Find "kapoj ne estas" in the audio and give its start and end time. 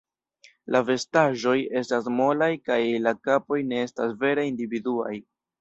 3.29-4.17